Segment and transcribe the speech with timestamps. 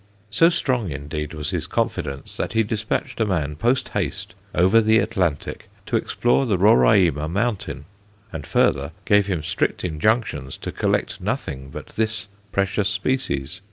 [0.31, 4.97] So strong indeed was his confidence that he despatched a man post haste over the
[4.97, 7.85] Atlantic to explore the Roraima mountain;
[8.33, 13.59] and, further, gave him strict injunctions to collect nothing but this precious species.